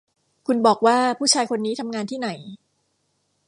[0.47, 2.29] คุณบอกว่าผู้ชายคนนี้ทำงานที่ไหน